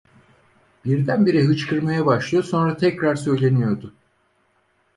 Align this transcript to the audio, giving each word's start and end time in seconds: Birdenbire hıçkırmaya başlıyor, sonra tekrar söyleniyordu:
Birdenbire 0.85 1.43
hıçkırmaya 1.43 2.05
başlıyor, 2.05 2.43
sonra 2.43 2.77
tekrar 2.77 3.15
söyleniyordu: 3.15 3.93